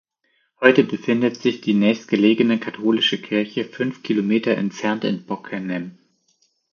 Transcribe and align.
Heute 0.61 0.83
befindet 0.83 1.37
sich 1.39 1.61
die 1.61 1.75
nächstgelegene 1.75 2.59
katholische 2.59 3.21
Kirche 3.21 3.65
fünf 3.65 4.01
Kilometer 4.01 4.57
entfernt 4.57 5.03
in 5.03 5.27
Bockenem. 5.27 5.95